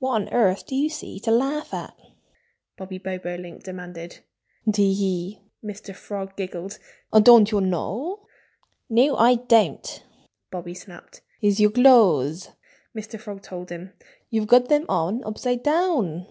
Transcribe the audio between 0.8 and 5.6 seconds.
see to laugh at?" Bobby Bobolink demanded. "Tee hee!"